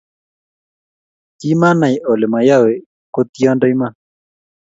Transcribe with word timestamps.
Kimanai 1.39 1.95
Ole 2.11 2.27
mayowe 2.33 2.73
ko 3.13 3.19
tiondo 3.33 3.65
iman 3.73 3.93